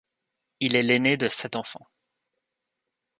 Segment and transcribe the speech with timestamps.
[0.61, 1.85] Il est l'aîné de sept enfants.